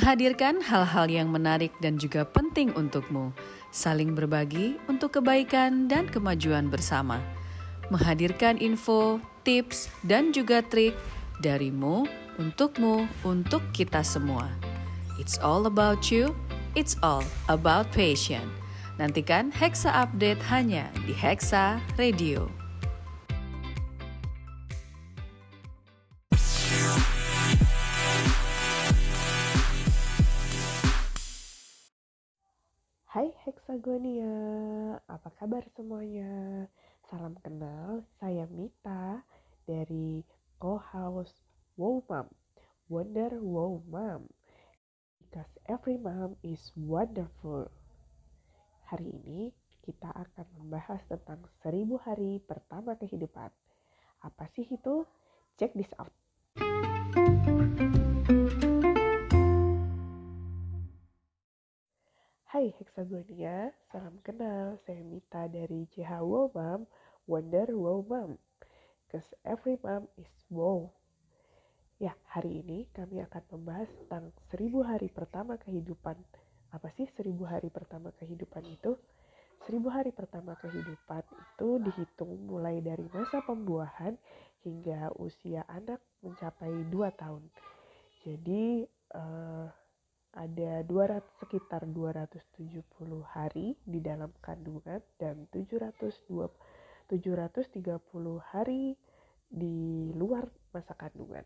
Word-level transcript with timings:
Menghadirkan 0.00 0.64
hal-hal 0.64 1.12
yang 1.12 1.28
menarik 1.28 1.76
dan 1.84 2.00
juga 2.00 2.24
penting 2.24 2.72
untukmu 2.72 3.36
saling 3.68 4.16
berbagi 4.16 4.80
untuk 4.88 5.20
kebaikan 5.20 5.92
dan 5.92 6.08
kemajuan 6.08 6.72
bersama, 6.72 7.20
menghadirkan 7.92 8.56
info, 8.56 9.20
tips, 9.44 9.92
dan 10.08 10.32
juga 10.32 10.64
trik 10.64 10.96
darimu, 11.44 12.08
untukmu, 12.40 13.04
untuk 13.28 13.60
kita 13.76 14.00
semua. 14.00 14.48
It's 15.20 15.36
all 15.36 15.68
about 15.68 16.08
you, 16.08 16.32
it's 16.72 16.96
all 17.04 17.20
about 17.52 17.92
passion. 17.92 18.48
Nantikan 18.96 19.52
Hexa 19.52 19.92
Update 19.92 20.40
hanya 20.48 20.88
di 21.04 21.12
Hexa 21.12 21.76
Radio. 22.00 22.48
Hexagonia, 33.90 34.38
apa 35.10 35.34
kabar 35.34 35.66
semuanya? 35.74 36.62
Salam 37.10 37.34
kenal, 37.42 38.06
saya 38.22 38.46
Mita 38.46 39.26
dari 39.66 40.22
Co-House 40.62 41.34
Wow 41.74 41.98
Mom, 42.06 42.30
Wonder 42.86 43.42
Wow 43.42 43.82
Mom. 43.90 44.30
Because 45.18 45.50
every 45.66 45.98
mom 45.98 46.38
is 46.46 46.70
wonderful. 46.78 47.66
Hari 48.94 49.10
ini 49.10 49.50
kita 49.82 50.14
akan 50.14 50.46
membahas 50.62 51.02
tentang 51.10 51.42
seribu 51.58 51.98
hari 51.98 52.38
pertama 52.46 52.94
kehidupan. 52.94 53.50
Apa 54.22 54.46
sih 54.54 54.70
itu? 54.70 55.02
Check 55.58 55.74
this 55.74 55.90
out. 55.98 56.14
Hai 62.60 62.76
Hexagonia, 62.76 63.72
salam 63.88 64.20
kenal. 64.20 64.76
Saya 64.84 65.00
Mita 65.00 65.48
dari 65.48 65.88
JH 65.96 66.20
Wow 66.20 66.52
Wonder 67.24 67.72
Wow 67.72 68.04
Mom. 68.04 68.36
Cause 69.08 69.32
every 69.48 69.80
mom 69.80 70.12
is 70.20 70.28
wow. 70.52 70.92
Ya, 71.96 72.12
hari 72.28 72.60
ini 72.60 72.84
kami 72.92 73.24
akan 73.24 73.48
membahas 73.56 73.88
tentang 74.04 74.36
seribu 74.52 74.84
hari 74.84 75.08
pertama 75.08 75.56
kehidupan. 75.56 76.20
Apa 76.76 76.92
sih 76.92 77.08
seribu 77.16 77.48
hari 77.48 77.72
pertama 77.72 78.12
kehidupan 78.20 78.68
itu? 78.68 78.92
Seribu 79.64 79.88
hari 79.88 80.12
pertama 80.12 80.52
kehidupan 80.60 81.24
itu 81.32 81.68
dihitung 81.80 82.44
mulai 82.44 82.84
dari 82.84 83.08
masa 83.08 83.40
pembuahan 83.40 84.20
hingga 84.68 85.16
usia 85.16 85.64
anak 85.64 86.04
mencapai 86.20 86.92
2 86.92 87.08
tahun. 87.16 87.40
Jadi, 88.20 88.84
uh, 89.16 89.64
ada 90.30 90.86
200 90.86 91.22
sekitar 91.42 91.82
270 91.90 92.86
hari 93.26 93.74
di 93.82 93.98
dalam 93.98 94.30
kandungan 94.38 95.02
dan 95.18 95.50
720 95.50 96.46
730 97.10 97.74
hari 98.54 98.94
di 99.50 100.06
luar 100.14 100.46
masa 100.70 100.94
kandungan. 100.94 101.42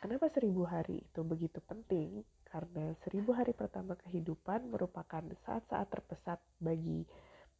Kenapa 0.00 0.32
1000 0.32 0.48
hari 0.64 1.04
itu 1.04 1.20
begitu 1.20 1.60
penting? 1.68 2.24
Karena 2.48 2.96
1000 3.04 3.36
hari 3.36 3.52
pertama 3.52 3.92
kehidupan 4.00 4.72
merupakan 4.72 5.20
saat-saat 5.44 5.92
terpesat 5.92 6.40
bagi 6.56 7.04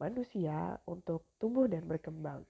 manusia 0.00 0.80
untuk 0.88 1.28
tumbuh 1.36 1.68
dan 1.68 1.84
berkembang. 1.84 2.48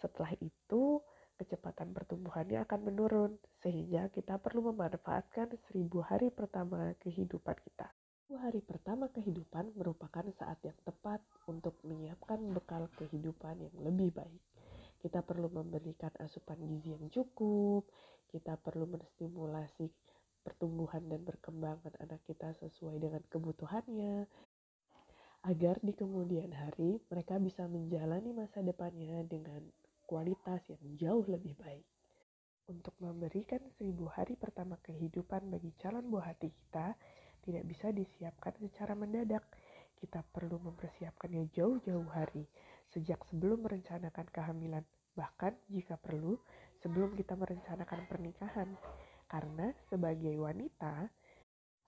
Setelah 0.00 0.32
itu, 0.40 1.04
kecepatan 1.38 1.94
pertumbuhannya 1.94 2.66
akan 2.66 2.80
menurun, 2.90 3.32
sehingga 3.62 4.10
kita 4.10 4.42
perlu 4.42 4.74
memanfaatkan 4.74 5.54
seribu 5.70 6.02
hari 6.02 6.34
pertama 6.34 6.92
kehidupan 7.00 7.54
kita. 7.62 7.86
Seribu 8.26 8.44
hari 8.44 8.60
pertama 8.60 9.06
kehidupan 9.08 9.72
merupakan 9.78 10.26
saat 10.36 10.58
yang 10.66 10.76
tepat 10.84 11.22
untuk 11.48 11.78
menyiapkan 11.86 12.42
bekal 12.52 12.90
kehidupan 12.98 13.56
yang 13.62 13.76
lebih 13.80 14.12
baik. 14.12 14.42
Kita 14.98 15.22
perlu 15.22 15.46
memberikan 15.48 16.10
asupan 16.18 16.58
gizi 16.66 16.98
yang 16.98 17.06
cukup, 17.08 17.86
kita 18.28 18.58
perlu 18.58 18.84
menstimulasi 18.84 19.88
pertumbuhan 20.42 21.06
dan 21.06 21.22
perkembangan 21.22 21.94
anak 22.02 22.20
kita 22.26 22.52
sesuai 22.58 22.98
dengan 22.98 23.22
kebutuhannya, 23.30 24.26
agar 25.46 25.78
di 25.80 25.94
kemudian 25.94 26.50
hari 26.50 26.98
mereka 27.08 27.38
bisa 27.38 27.64
menjalani 27.70 28.34
masa 28.34 28.58
depannya 28.58 29.22
dengan 29.24 29.62
kualitas 30.08 30.64
yang 30.72 30.96
jauh 30.96 31.24
lebih 31.28 31.52
baik. 31.60 31.84
Untuk 32.72 32.96
memberikan 32.96 33.60
seribu 33.76 34.08
hari 34.08 34.40
pertama 34.40 34.80
kehidupan 34.80 35.52
bagi 35.52 35.76
calon 35.76 36.08
buah 36.08 36.32
hati 36.32 36.48
kita, 36.48 36.96
tidak 37.44 37.64
bisa 37.68 37.92
disiapkan 37.92 38.56
secara 38.56 38.96
mendadak. 38.96 39.44
Kita 40.00 40.24
perlu 40.24 40.56
mempersiapkannya 40.64 41.52
jauh-jauh 41.52 42.08
hari, 42.08 42.48
sejak 42.92 43.20
sebelum 43.28 43.64
merencanakan 43.64 44.26
kehamilan, 44.32 44.84
bahkan 45.12 45.52
jika 45.68 46.00
perlu 46.00 46.40
sebelum 46.80 47.12
kita 47.12 47.36
merencanakan 47.36 48.00
pernikahan. 48.08 48.68
Karena 49.28 49.72
sebagai 49.92 50.32
wanita, 50.40 51.08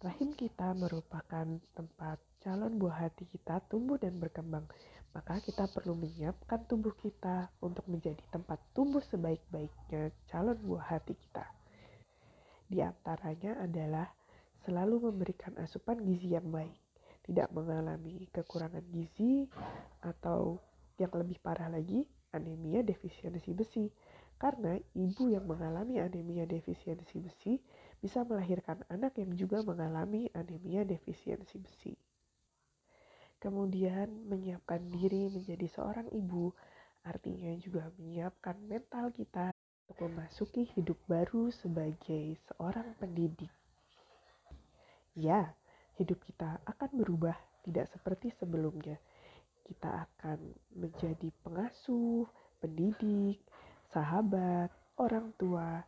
rahim 0.04 0.32
kita 0.36 0.76
merupakan 0.76 1.46
tempat 1.76 2.20
calon 2.40 2.80
buah 2.80 3.08
hati 3.08 3.28
kita 3.28 3.60
tumbuh 3.68 4.00
dan 4.00 4.16
berkembang 4.16 4.64
maka 5.10 5.42
kita 5.42 5.66
perlu 5.66 5.98
menyiapkan 5.98 6.70
tubuh 6.70 6.94
kita 6.94 7.50
untuk 7.58 7.82
menjadi 7.90 8.22
tempat 8.30 8.62
tumbuh 8.70 9.02
sebaik-baiknya 9.02 10.14
calon 10.30 10.58
buah 10.62 10.86
hati 10.86 11.18
kita. 11.18 11.42
Di 12.70 12.78
antaranya 12.78 13.58
adalah 13.58 14.06
selalu 14.62 15.10
memberikan 15.10 15.58
asupan 15.58 15.98
gizi 16.06 16.38
yang 16.38 16.46
baik, 16.54 16.78
tidak 17.26 17.50
mengalami 17.50 18.30
kekurangan 18.30 18.86
gizi 18.94 19.50
atau 20.06 20.62
yang 21.02 21.10
lebih 21.10 21.42
parah 21.42 21.66
lagi, 21.66 22.06
anemia 22.30 22.86
defisiensi 22.86 23.50
besi. 23.50 23.90
Karena 24.40 24.78
ibu 24.96 25.28
yang 25.28 25.44
mengalami 25.44 26.00
anemia 26.00 26.46
defisiensi 26.48 27.20
besi 27.20 27.60
bisa 28.00 28.24
melahirkan 28.24 28.80
anak 28.88 29.18
yang 29.20 29.36
juga 29.36 29.60
mengalami 29.60 30.32
anemia 30.32 30.86
defisiensi 30.86 31.60
besi 31.60 31.92
kemudian 33.40 34.28
menyiapkan 34.28 34.84
diri 34.92 35.32
menjadi 35.32 35.66
seorang 35.66 36.12
ibu, 36.12 36.52
artinya 37.02 37.56
juga 37.56 37.88
menyiapkan 37.96 38.60
mental 38.68 39.08
kita 39.16 39.50
untuk 39.88 39.96
memasuki 40.06 40.68
hidup 40.76 41.00
baru 41.08 41.48
sebagai 41.50 42.36
seorang 42.52 42.92
pendidik. 43.00 43.50
Ya, 45.16 45.56
hidup 45.96 46.20
kita 46.22 46.60
akan 46.68 46.90
berubah 47.00 47.34
tidak 47.64 47.88
seperti 47.90 48.30
sebelumnya. 48.36 49.00
Kita 49.64 50.06
akan 50.06 50.38
menjadi 50.76 51.32
pengasuh, 51.42 52.28
pendidik, 52.60 53.40
sahabat, 53.90 54.70
orang 55.00 55.32
tua, 55.40 55.82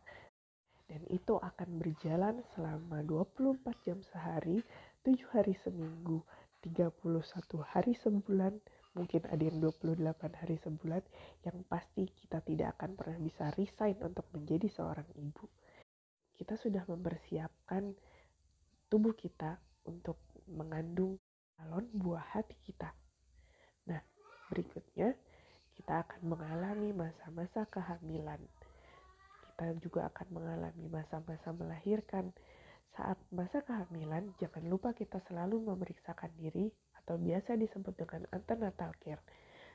dan 0.89 1.01
itu 1.07 1.39
akan 1.39 1.69
berjalan 1.79 2.43
selama 2.53 3.01
24 3.05 3.65
jam 3.87 3.99
sehari, 4.11 4.59
7 5.05 5.15
hari 5.31 5.55
seminggu, 5.63 6.19
31 6.63 6.95
hari 7.67 7.93
sebulan, 7.99 8.55
mungkin 8.95 9.21
ada 9.27 9.43
yang 9.43 9.59
28 9.59 9.99
hari 10.39 10.55
sebulan, 10.63 11.03
yang 11.43 11.57
pasti 11.67 12.07
kita 12.07 12.39
tidak 12.39 12.79
akan 12.79 12.95
pernah 12.95 13.19
bisa 13.19 13.51
resign 13.59 13.99
untuk 13.99 14.23
menjadi 14.31 14.71
seorang 14.71 15.07
ibu. 15.19 15.45
Kita 16.33 16.55
sudah 16.55 16.87
mempersiapkan 16.87 17.91
tubuh 18.87 19.11
kita 19.13 19.59
untuk 19.85 20.17
mengandung 20.47 21.19
calon 21.59 21.85
buah 21.93 22.39
hati 22.39 22.55
kita. 22.63 22.95
Nah, 23.91 24.01
berikutnya 24.47 25.13
kita 25.75 26.05
akan 26.07 26.21
mengalami 26.23 26.95
masa-masa 26.95 27.67
kehamilan. 27.67 28.39
Kita 29.51 29.75
juga 29.83 30.09
akan 30.09 30.27
mengalami 30.31 30.85
masa-masa 30.87 31.51
melahirkan 31.51 32.31
saat 32.93 33.17
masa 33.33 33.65
kehamilan, 33.65 34.33
jangan 34.37 34.69
lupa 34.69 34.93
kita 34.93 35.17
selalu 35.25 35.61
memeriksakan 35.65 36.29
diri 36.37 36.69
atau 37.03 37.17
biasa 37.17 37.57
disebut 37.57 37.93
dengan 37.97 38.23
antenatal 38.29 38.93
care, 39.01 39.21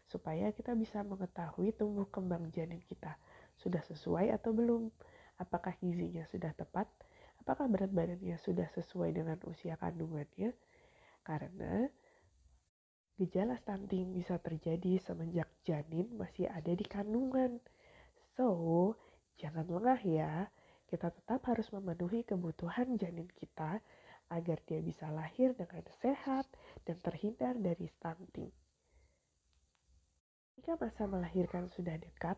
supaya 0.07 0.55
kita 0.55 0.73
bisa 0.79 1.03
mengetahui 1.03 1.75
tumbuh 1.75 2.07
kembang 2.09 2.49
janin 2.55 2.81
kita 2.87 3.19
sudah 3.59 3.83
sesuai 3.91 4.31
atau 4.33 4.55
belum, 4.55 4.89
apakah 5.43 5.75
gizinya 5.83 6.23
sudah 6.31 6.55
tepat, 6.55 6.87
apakah 7.43 7.67
berat 7.67 7.91
badannya 7.91 8.39
sudah 8.39 8.71
sesuai 8.73 9.11
dengan 9.13 9.39
usia 9.45 9.75
kandungannya, 9.75 10.55
karena 11.27 11.91
Gejala 13.19 13.59
stunting 13.59 14.15
bisa 14.15 14.39
terjadi 14.39 15.03
semenjak 15.03 15.51
janin 15.67 16.07
masih 16.15 16.47
ada 16.55 16.71
di 16.71 16.87
kandungan. 16.87 17.59
So, 18.39 18.95
jangan 19.43 19.67
lengah 19.67 19.99
ya. 20.07 20.47
Kita 20.89 21.13
tetap 21.13 21.45
harus 21.45 21.69
memenuhi 21.71 22.25
kebutuhan 22.25 22.97
janin 22.97 23.29
kita 23.37 23.81
agar 24.33 24.59
dia 24.65 24.81
bisa 24.81 25.09
lahir 25.13 25.53
dengan 25.57 25.85
sehat 26.01 26.49
dan 26.89 26.97
terhindar 27.01 27.57
dari 27.61 27.89
stunting. 28.01 28.53
Jika 30.57 30.81
masa 30.81 31.05
melahirkan 31.05 31.69
sudah 31.73 31.97
dekat, 32.01 32.37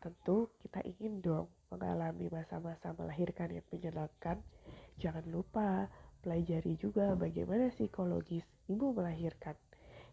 tentu 0.00 0.50
kita 0.64 0.80
ingin 0.88 1.20
dong 1.20 1.48
mengalami 1.68 2.32
masa-masa 2.32 2.96
melahirkan 2.96 3.52
yang 3.52 3.66
menyenangkan. 3.70 4.40
Jangan 5.00 5.24
lupa 5.28 5.88
pelajari 6.24 6.80
juga 6.80 7.12
bagaimana 7.16 7.70
psikologis 7.72 8.44
ibu 8.68 8.92
melahirkan 8.92 9.56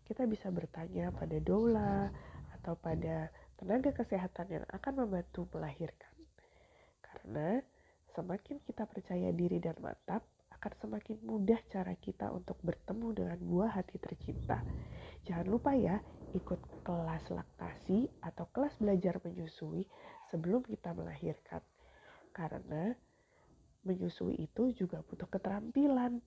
kita 0.09 0.25
bisa 0.25 0.49
bertanya 0.49 1.13
pada 1.13 1.37
doula 1.37 2.09
atau 2.57 2.73
pada 2.73 3.29
tenaga 3.61 3.93
kesehatan 3.93 4.49
yang 4.49 4.65
akan 4.73 5.05
membantu 5.05 5.45
melahirkan. 5.53 6.08
Karena 7.29 7.61
semakin 8.17 8.57
kita 8.65 8.89
percaya 8.89 9.29
diri 9.29 9.61
dan 9.61 9.77
mantap, 9.85 10.25
akan 10.49 10.73
semakin 10.81 11.21
mudah 11.21 11.61
cara 11.69 11.93
kita 11.93 12.33
untuk 12.33 12.57
bertemu 12.65 13.13
dengan 13.13 13.37
buah 13.37 13.77
hati 13.77 14.01
tercinta. 14.01 14.65
Jangan 15.29 15.45
lupa 15.45 15.77
ya, 15.77 16.01
ikut 16.33 16.57
kelas 16.81 17.29
laktasi 17.29 18.09
atau 18.25 18.49
kelas 18.49 18.81
belajar 18.81 19.21
menyusui 19.21 19.85
sebelum 20.33 20.65
kita 20.65 20.89
melahirkan. 20.97 21.61
Karena 22.33 22.97
menyusui 23.85 24.33
itu 24.41 24.73
juga 24.73 25.05
butuh 25.05 25.29
keterampilan 25.29 26.25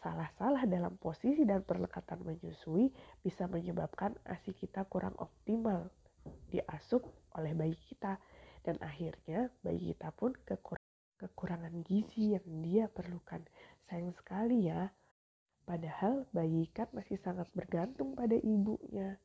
salah-salah 0.00 0.64
dalam 0.64 0.96
posisi 0.96 1.44
dan 1.44 1.68
perlekatan 1.68 2.24
menyusui 2.24 2.88
bisa 3.20 3.44
menyebabkan 3.44 4.16
ASI 4.24 4.56
kita 4.56 4.88
kurang 4.88 5.12
optimal 5.20 5.92
diasup 6.48 7.04
oleh 7.36 7.52
bayi 7.52 7.76
kita 7.76 8.16
dan 8.66 8.76
akhirnya 8.82 9.48
bayi 9.64 9.92
kita 9.94 10.12
pun 10.14 10.32
kekur 10.44 10.76
kekurangan 11.20 11.84
gizi 11.84 12.36
yang 12.36 12.46
dia 12.64 12.84
perlukan. 12.88 13.44
Sayang 13.88 14.16
sekali 14.16 14.72
ya, 14.72 14.88
padahal 15.68 16.24
bayi 16.32 16.68
kan 16.72 16.88
masih 16.96 17.20
sangat 17.20 17.48
bergantung 17.52 18.16
pada 18.16 18.36
ibunya. 18.40 19.20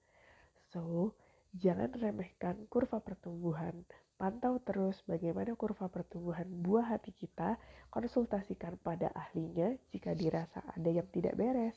So, 0.75 1.15
jangan 1.55 1.95
remehkan 1.95 2.67
kurva 2.67 2.99
pertumbuhan 2.99 3.87
Pantau 4.15 4.63
terus 4.63 5.03
bagaimana 5.03 5.59
kurva 5.59 5.91
pertumbuhan 5.91 6.47
buah 6.47 6.95
hati 6.95 7.11
kita, 7.11 7.59
konsultasikan 7.91 8.79
pada 8.79 9.11
ahlinya 9.11 9.75
jika 9.91 10.15
dirasa 10.15 10.63
ada 10.71 10.87
yang 10.87 11.03
tidak 11.11 11.35
beres. 11.35 11.75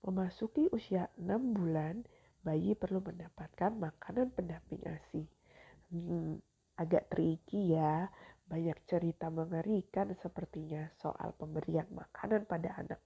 Memasuki 0.00 0.72
usia 0.72 1.12
6 1.20 1.28
bulan, 1.52 2.08
bayi 2.40 2.72
perlu 2.72 3.04
mendapatkan 3.04 3.68
makanan 3.76 4.32
pendamping 4.32 4.80
ASI. 4.88 5.28
Hmm, 5.90 6.38
agak 6.78 7.10
tricky 7.10 7.74
ya, 7.74 8.06
banyak 8.46 8.78
cerita 8.86 9.26
mengerikan 9.30 10.14
sepertinya 10.18 10.86
soal 10.98 11.34
pemberian 11.34 11.86
makanan 11.90 12.46
pada 12.46 12.78
anak. 12.78 13.02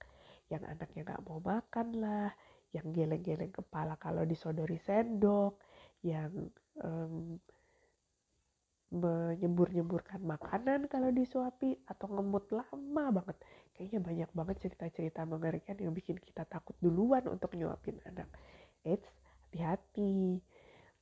Yang 0.52 0.62
anaknya 0.68 1.00
gak 1.08 1.24
mau 1.24 1.40
makan 1.40 1.88
lah, 1.96 2.30
yang 2.76 2.92
geleng-geleng 2.92 3.52
kepala 3.52 3.96
kalau 3.96 4.28
disodori 4.28 4.76
sendok, 4.76 5.56
yang 6.04 6.52
um, 6.84 7.40
menyembur-nyemburkan 8.94 10.22
makanan 10.22 10.86
kalau 10.86 11.10
disuapi 11.10 11.82
atau 11.88 12.06
ngemut 12.14 12.46
lama 12.54 13.04
banget. 13.10 13.36
Kayaknya 13.74 14.00
banyak 14.00 14.30
banget 14.30 14.56
cerita-cerita 14.62 15.26
mengerikan 15.26 15.74
yang 15.82 15.90
bikin 15.90 16.20
kita 16.20 16.46
takut 16.46 16.78
duluan 16.78 17.26
untuk 17.26 17.56
nyuapin 17.58 17.98
anak. 18.06 18.30
Eits, 18.86 19.08
hati-hati. 19.50 20.38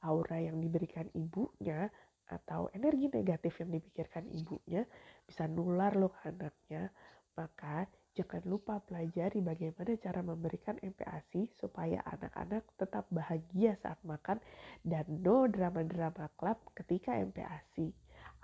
Aura 0.02 0.38
yang 0.42 0.58
diberikan 0.58 1.06
ibunya 1.14 1.86
atau 2.26 2.70
energi 2.72 3.12
negatif 3.12 3.60
yang 3.60 3.70
dipikirkan 3.74 4.24
ibunya 4.30 4.82
bisa 5.26 5.46
nular 5.46 5.94
loh 5.94 6.10
ke 6.10 6.30
anaknya. 6.30 6.90
Maka 7.32 7.88
Jangan 8.12 8.44
lupa 8.44 8.76
pelajari 8.84 9.40
bagaimana 9.40 9.96
cara 9.96 10.20
memberikan 10.20 10.76
MPASI 10.84 11.48
supaya 11.56 12.04
anak-anak 12.04 12.60
tetap 12.76 13.08
bahagia 13.08 13.72
saat 13.80 13.96
makan 14.04 14.36
dan 14.84 15.08
no 15.08 15.48
drama-drama 15.48 16.28
klub 16.36 16.60
ketika 16.76 17.16
MPASI. 17.16 17.88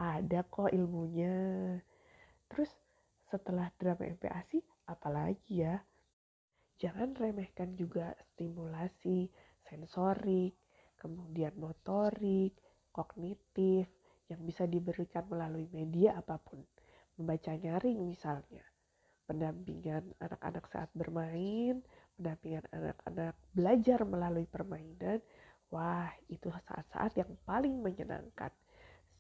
Ada 0.01 0.49
kok 0.49 0.73
ilmunya. 0.73 1.77
Terus 2.49 2.73
setelah 3.29 3.69
drama 3.77 4.09
MPASI, 4.09 4.89
apalagi 4.89 5.69
ya? 5.69 5.85
Jangan 6.81 7.13
remehkan 7.13 7.77
juga 7.77 8.17
stimulasi 8.33 9.29
sensorik, 9.69 10.57
kemudian 10.99 11.55
motorik, 11.57 12.59
kognitif 12.93 13.87
yang 14.29 14.45
bisa 14.45 14.69
diberikan 14.69 15.25
melalui 15.31 15.71
media 15.73 16.19
apa 16.19 16.37
pun. 16.37 16.61
Membaca 17.17 17.55
nyaring 17.55 17.99
misalnya 18.05 18.63
pendampingan 19.29 20.17
anak-anak 20.25 20.65
saat 20.73 20.91
bermain, 20.97 21.85
pendampingan 22.17 22.65
anak-anak 22.73 23.37
belajar 23.53 24.01
melalui 24.09 24.49
permainan. 24.49 25.21
Wah, 25.69 26.09
itu 26.33 26.49
saat-saat 26.49 27.13
yang 27.21 27.37
paling 27.45 27.85
menyenangkan. 27.85 28.49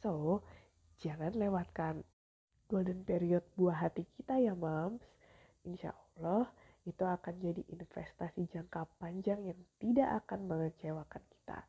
So, 0.01 0.41
jangan 0.97 1.37
lewatkan 1.37 2.01
golden 2.73 3.05
period 3.05 3.45
buah 3.53 3.85
hati 3.85 4.09
kita 4.17 4.41
ya, 4.41 4.57
moms. 4.57 5.05
Insya 5.69 5.93
Allah, 5.93 6.49
itu 6.89 7.05
akan 7.05 7.37
jadi 7.45 7.61
investasi 7.69 8.49
jangka 8.49 8.89
panjang 8.97 9.45
yang 9.45 9.61
tidak 9.77 10.25
akan 10.25 10.49
mengecewakan 10.49 11.21
kita. 11.29 11.61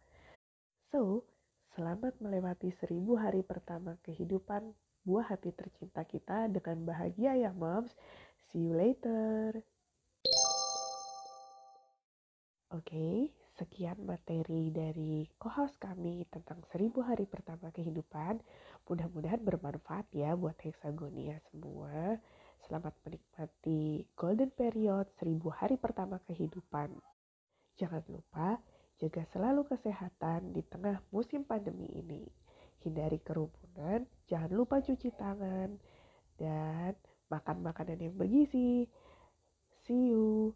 So, 0.95 1.27
selamat 1.75 2.23
melewati 2.23 2.71
seribu 2.79 3.19
hari 3.19 3.43
pertama 3.43 3.99
kehidupan 4.07 4.71
buah 5.03 5.35
hati 5.35 5.51
tercinta 5.51 6.07
kita 6.07 6.47
dengan 6.47 6.87
bahagia 6.87 7.35
ya 7.35 7.51
moms. 7.51 7.91
See 8.49 8.63
you 8.63 8.73
later. 8.73 9.59
Oke, 12.69 12.85
okay, 12.85 13.15
sekian 13.57 13.97
materi 14.05 14.69
dari 14.69 15.25
co-host 15.41 15.81
kami 15.81 16.21
tentang 16.29 16.61
seribu 16.69 17.01
hari 17.01 17.25
pertama 17.25 17.73
kehidupan. 17.73 18.37
Mudah-mudahan 18.85 19.41
bermanfaat 19.41 20.05
ya 20.13 20.37
buat 20.37 20.57
hexagonia 20.61 21.41
semua. 21.49 22.21
Selamat 22.69 22.93
menikmati 23.01 24.05
golden 24.13 24.53
period 24.53 25.09
seribu 25.17 25.49
hari 25.49 25.73
pertama 25.81 26.21
kehidupan. 26.29 26.93
Jangan 27.81 28.05
lupa 28.05 28.61
jaga 29.01 29.25
selalu 29.33 29.65
kesehatan 29.65 30.53
di 30.53 30.61
tengah 30.61 31.01
musim 31.09 31.41
pandemi 31.49 31.89
ini. 31.89 32.29
Hindari 32.85 33.25
kerumunan, 33.25 34.05
jangan 34.29 34.53
lupa 34.53 34.85
cuci 34.85 35.09
tangan, 35.17 35.81
dan 36.37 36.93
makan 37.33 37.65
makanan 37.65 38.05
yang 38.05 38.13
bergizi. 38.13 38.85
See 39.89 40.13
you. 40.13 40.53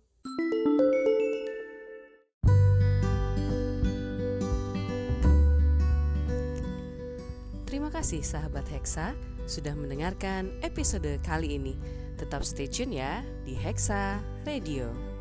Terima 7.65 7.89
kasih 7.89 8.21
sahabat 8.21 8.69
Hexa 8.69 9.17
sudah 9.49 9.73
mendengarkan 9.73 10.53
episode 10.61 11.09
kali 11.25 11.57
ini. 11.57 12.02
Tetap 12.23 12.47
stay 12.47 12.71
tune 12.71 13.03
ya 13.03 13.19
di 13.43 13.51
Hexa 13.51 14.15
Radio. 14.47 15.12